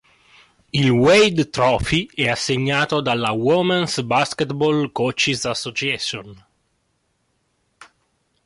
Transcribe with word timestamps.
Il 0.73 0.89
Wade 0.89 1.51
Trophy 1.51 2.09
è 2.11 2.27
assegnato 2.27 3.01
dalla 3.01 3.33
Women's 3.33 4.01
Basketball 4.01 4.91
Coaches 4.91 5.45
Association. 5.45 6.43